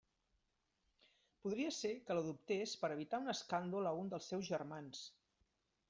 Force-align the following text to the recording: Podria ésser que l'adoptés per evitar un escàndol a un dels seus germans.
Podria 1.43 1.67
ésser 1.73 1.93
que 2.09 2.17
l'adoptés 2.21 2.73
per 2.85 2.91
evitar 2.97 3.23
un 3.27 3.35
escàndol 3.37 3.91
a 3.93 3.97
un 4.03 4.13
dels 4.15 4.35
seus 4.35 4.51
germans. 4.57 5.09